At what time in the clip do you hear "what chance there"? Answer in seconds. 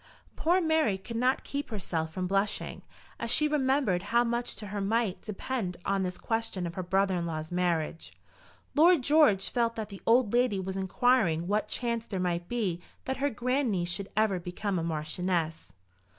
11.45-12.19